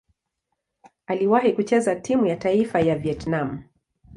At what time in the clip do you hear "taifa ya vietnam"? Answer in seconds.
2.35-3.63